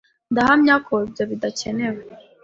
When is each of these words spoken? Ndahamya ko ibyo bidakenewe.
Ndahamya 0.31 0.75
ko 0.87 0.93
ibyo 1.07 1.23
bidakenewe. 1.31 2.01